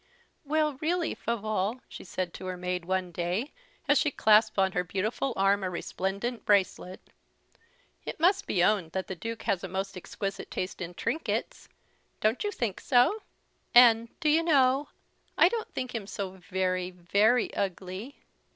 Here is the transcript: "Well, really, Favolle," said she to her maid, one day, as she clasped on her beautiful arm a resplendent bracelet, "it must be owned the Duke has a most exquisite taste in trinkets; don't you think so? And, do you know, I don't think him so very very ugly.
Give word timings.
"Well, 0.43 0.79
really, 0.81 1.13
Favolle," 1.13 1.79
said 1.91 2.27
she 2.29 2.31
to 2.31 2.45
her 2.47 2.57
maid, 2.57 2.85
one 2.85 3.11
day, 3.11 3.51
as 3.87 3.99
she 3.99 4.09
clasped 4.09 4.57
on 4.57 4.71
her 4.71 4.83
beautiful 4.83 5.31
arm 5.37 5.63
a 5.63 5.69
resplendent 5.69 6.43
bracelet, 6.43 6.99
"it 8.03 8.19
must 8.19 8.47
be 8.47 8.63
owned 8.63 8.93
the 8.93 9.03
Duke 9.13 9.43
has 9.43 9.63
a 9.63 9.67
most 9.67 9.95
exquisite 9.95 10.49
taste 10.49 10.81
in 10.81 10.95
trinkets; 10.95 11.69
don't 12.19 12.43
you 12.43 12.49
think 12.51 12.79
so? 12.81 13.21
And, 13.75 14.09
do 14.21 14.29
you 14.29 14.41
know, 14.41 14.89
I 15.37 15.49
don't 15.49 15.71
think 15.75 15.93
him 15.93 16.07
so 16.07 16.31
very 16.49 16.89
very 16.89 17.53
ugly. 17.53 18.15